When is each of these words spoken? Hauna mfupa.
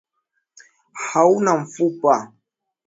Hauna 1.07 1.51
mfupa. 1.61 2.15